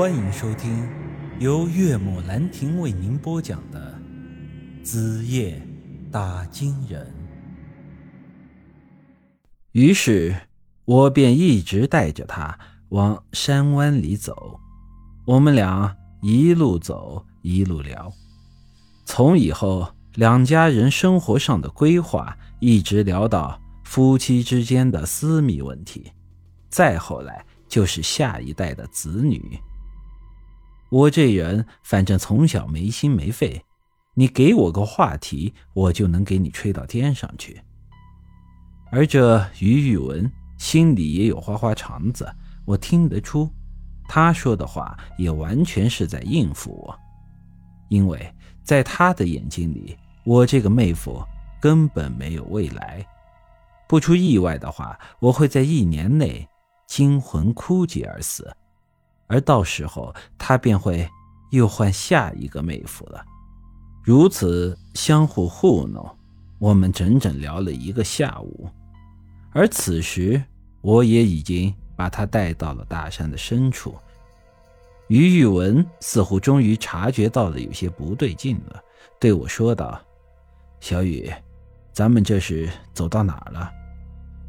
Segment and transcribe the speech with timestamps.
[0.00, 0.88] 欢迎收听
[1.40, 4.00] 由岳母兰亭为您播讲的
[4.82, 5.60] 《子夜
[6.10, 7.06] 打金人》。
[9.72, 10.34] 于是，
[10.86, 12.58] 我便一直带着他
[12.88, 14.58] 往山湾里走。
[15.26, 18.10] 我们俩一路走一路聊，
[19.04, 26.10] 从以后两家人生活上的规划，一直聊到夫妻之间的私密问题，
[26.70, 29.60] 再后来就是下一代的子女。
[30.90, 33.62] 我这人反正从小没心没肺，
[34.14, 37.60] 你给我个话题，我就能给你吹到天上去。
[38.90, 42.28] 而这于玉文心里也有花花肠子，
[42.64, 43.48] 我听得出，
[44.08, 46.98] 他说的话也完全是在应付我，
[47.88, 51.22] 因为在他的眼睛里，我这个妹夫
[51.60, 53.06] 根本没有未来。
[53.88, 56.48] 不出意外的话，我会在一年内
[56.88, 58.52] 精魂枯竭而死。
[59.30, 61.08] 而到时候，他便会
[61.52, 63.24] 又换下一个妹夫了。
[64.02, 66.04] 如此相互糊弄，
[66.58, 68.68] 我们整整聊了一个下午。
[69.52, 70.42] 而此时，
[70.80, 73.94] 我也已经把他带到了大山的深处。
[75.06, 78.82] 于玉文似乎终于察觉到了有些不对劲了，
[79.20, 80.00] 对我说道
[80.80, 81.32] ：“小雨，
[81.92, 83.70] 咱们这是走到哪儿了？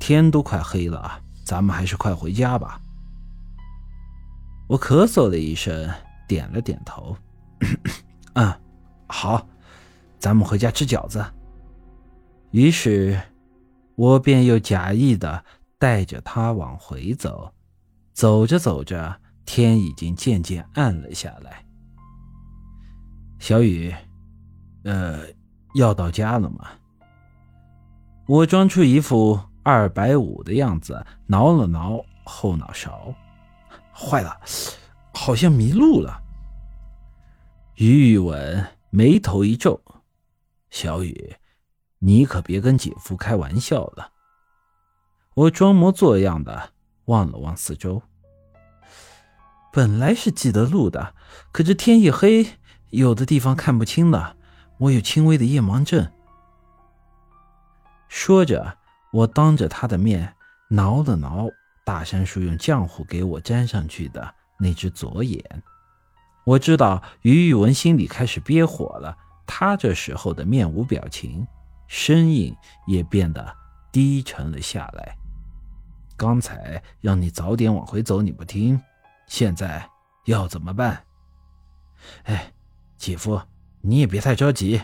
[0.00, 2.80] 天都快黑了，咱们还是快回家吧。”
[4.66, 5.90] 我咳嗽了一声，
[6.26, 7.16] 点了点头。
[8.34, 8.52] 嗯，
[9.06, 9.46] 好，
[10.18, 11.24] 咱们回家吃饺子。
[12.50, 13.20] 于是，
[13.94, 15.44] 我便又假意的
[15.78, 17.52] 带着他往回走。
[18.12, 21.64] 走着走着，天已经渐渐暗了下来。
[23.38, 23.94] 小雨，
[24.84, 25.20] 呃，
[25.74, 26.70] 要到家了吗？
[28.26, 33.12] 我装出一副二百五的样子，挠了挠后脑勺。
[33.94, 34.40] 坏了，
[35.14, 36.20] 好像迷路了。
[37.76, 39.80] 于玉文眉头一皱
[40.70, 41.36] ：“小雨，
[42.00, 44.10] 你可别跟姐夫开玩笑了。”
[45.34, 46.72] 我装模作样的
[47.06, 48.02] 望了望四周，
[49.72, 51.14] 本来是记得路的，
[51.50, 52.46] 可这天一黑，
[52.90, 54.36] 有的地方看不清了。
[54.78, 56.10] 我有轻微的夜盲症。
[58.08, 58.78] 说着，
[59.12, 60.36] 我当着他的面
[60.68, 61.48] 挠了挠。
[61.84, 65.44] 大山叔用浆糊给我粘上去的那只左眼，
[66.44, 69.16] 我知道于玉文心里开始憋火了。
[69.46, 71.46] 他这时候的面无表情，
[71.86, 72.56] 声音
[72.86, 73.54] 也变得
[73.92, 75.14] 低沉了下来。
[76.16, 78.80] 刚才让你早点往回走，你不听，
[79.26, 79.86] 现在
[80.24, 81.04] 要怎么办？
[82.22, 82.50] 哎，
[82.96, 83.38] 姐夫，
[83.82, 84.80] 你也别太着急。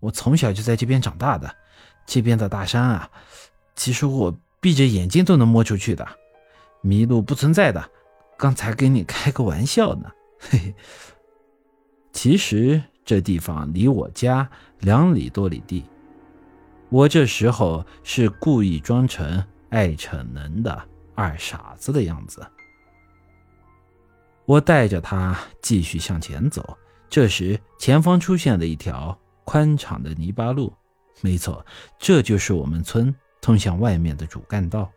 [0.00, 1.54] 我从小就在这边长大的，
[2.06, 3.10] 这边的大山啊，
[3.76, 6.08] 其实我闭着眼睛都能摸出去的。
[6.80, 7.90] 迷路不存在的，
[8.38, 10.10] 刚才跟你开个玩笑呢。
[10.38, 10.74] 嘿嘿，
[12.12, 14.48] 其实这地方离我家
[14.80, 15.84] 两里多里地。
[16.90, 22.46] 我这时候是故意装成爱逞能的二傻子的样子。
[24.46, 26.78] 我带着他继续向前走，
[27.10, 30.72] 这时前方出现了一条宽敞的泥巴路。
[31.20, 31.66] 没错，
[31.98, 34.90] 这就是我们村通向外面的主干道。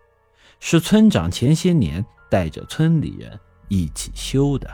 [0.61, 4.71] 是村长前些年带着村里人一起修的。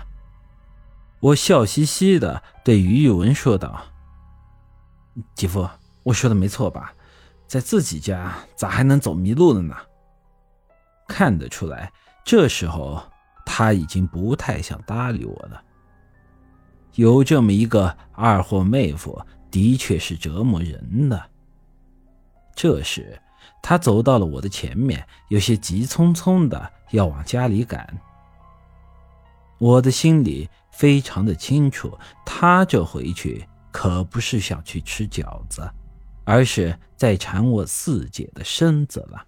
[1.20, 3.82] 我笑嘻嘻的对于玉文说道
[5.34, 5.68] ：“姐夫，
[6.04, 6.94] 我说的没错吧？
[7.48, 9.76] 在自己家咋还能走迷路了呢？”
[11.08, 11.92] 看得出来，
[12.26, 13.02] 这时候
[13.46, 15.64] 他已经不太想搭理我了。
[16.96, 21.30] 有这么一个二货妹夫，的确是折磨人的。
[22.54, 23.20] 这时。
[23.62, 28.00] 他走到了我的前面，有些急匆匆的要往家里赶。
[29.60, 35.68] 我的心里非常的清楚，他这回去可不是想去吃饺子，
[36.24, 39.24] 而是在缠我四姐的身子了。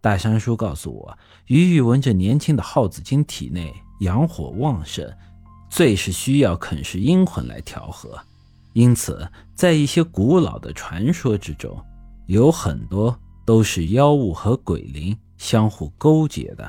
[0.00, 5.12] 大山叔告诉我，于玉文这年轻的耗子精体内阳火旺盛，
[5.68, 8.18] 最是需要啃食阴魂来调和，
[8.72, 11.78] 因此在一些古老的传说之中。
[12.26, 16.68] 有很多都是妖物和鬼灵相互勾结的，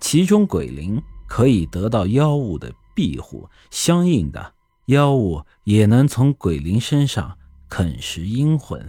[0.00, 4.52] 其中鬼灵可以得到妖物的庇护，相应的
[4.86, 7.36] 妖物也能从鬼灵身上
[7.68, 8.84] 啃食阴魂。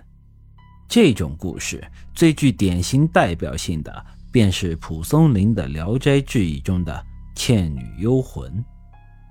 [0.87, 6.93] 这种故事最具典型代表性的，便是蒲松龄的《聊斋志异》中的
[7.39, 8.51] 《倩女幽魂》。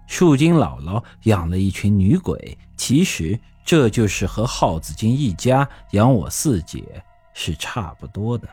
[0.06, 3.36] 树精姥姥养了一群女鬼，其实。
[3.68, 7.04] 这就是和耗子精一家养我四姐
[7.34, 8.48] 是差不多的。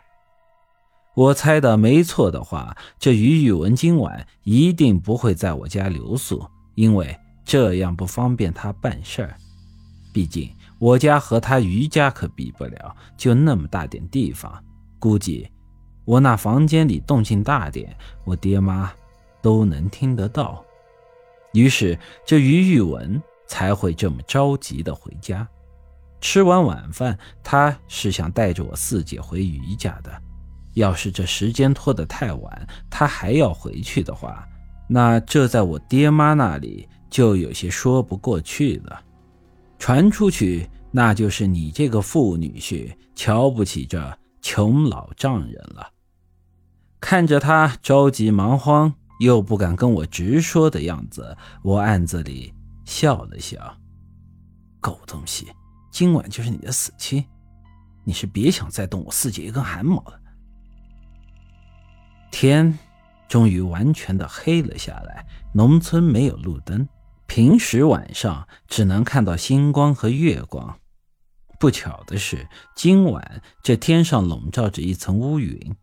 [1.14, 9.38] 我猜的没错的话，这于宇文今晚一定不会在我家留宿，因为这样不方便他办事儿。
[10.12, 14.62] 毕竟我家和他于家可比不了，就那么大点地方，
[15.00, 15.50] 估计
[16.04, 17.96] 我那房间里动静大点，
[18.26, 18.92] 我爹妈
[19.42, 20.62] 都能听得到。
[21.54, 25.48] 于是这于宇文才会这么着急的回家。
[26.22, 30.12] 吃完晚饭，他是想带着我四姐回余家的。
[30.74, 34.48] 要是这时间拖得太晚，他还要回去的话，
[34.88, 39.02] 那这在我爹妈那里就有些说不过去了。
[39.78, 45.88] 传出去，那就是你这个富女婿瞧不起这穷老丈人了。
[47.00, 52.52] 看着他着急忙慌又不敢跟我直说的样子，我暗自里
[52.86, 53.78] 笑了笑。
[54.80, 55.52] 狗东西，
[55.92, 57.26] 今晚就是你的死期，
[58.04, 60.22] 你是别想再动我四姐一根汗毛了。
[62.32, 62.78] 天
[63.28, 65.26] 终于完全的黑了下来。
[65.54, 66.88] 农村没有路灯，
[67.28, 70.78] 平时晚上只能看到星光和月光。
[71.58, 75.76] 不巧的是，今晚这天上笼罩着一层乌云，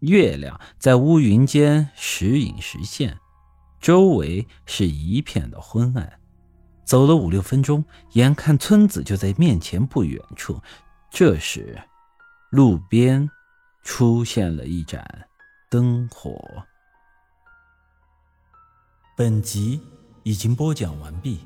[0.00, 3.18] 月亮在乌云间时隐时现，
[3.78, 6.18] 周围是一片的昏暗。
[6.84, 10.60] 走了五六分钟，眼看村子就在面前不远处，
[11.10, 11.82] 这时，
[12.50, 13.30] 路边
[13.82, 15.26] 出现了一盏。
[15.70, 16.40] 灯火。
[19.16, 19.80] 本集
[20.22, 21.40] 已经播讲完毕，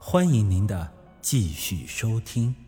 [0.00, 2.61] 欢迎您的继续收听。